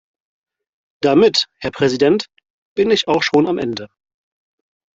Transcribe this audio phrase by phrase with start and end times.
[1.03, 2.25] Damit, Herr Präsident,
[2.73, 3.87] bin ich auch schon am Ende.